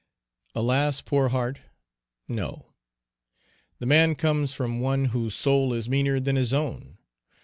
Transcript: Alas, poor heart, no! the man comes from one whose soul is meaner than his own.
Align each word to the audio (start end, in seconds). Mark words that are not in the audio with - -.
Alas, 0.55 0.99
poor 0.99 1.29
heart, 1.29 1.59
no! 2.27 2.73
the 3.77 3.85
man 3.85 4.15
comes 4.15 4.51
from 4.51 4.79
one 4.79 5.05
whose 5.13 5.35
soul 5.35 5.73
is 5.73 5.87
meaner 5.87 6.19
than 6.19 6.35
his 6.37 6.53
own. 6.53 6.97